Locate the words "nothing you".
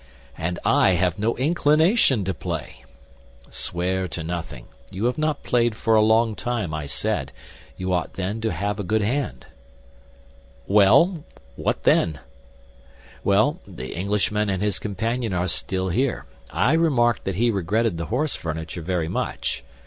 4.23-5.05